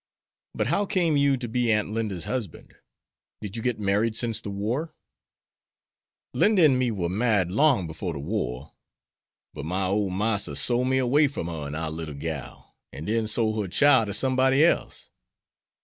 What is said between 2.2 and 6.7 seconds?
husband? Did you get married since the war?" "Lindy